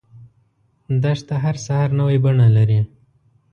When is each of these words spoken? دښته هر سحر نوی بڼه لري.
دښته 1.01 1.35
هر 1.43 1.55
سحر 1.65 1.89
نوی 1.99 2.17
بڼه 2.25 2.47
لري. 2.57 2.79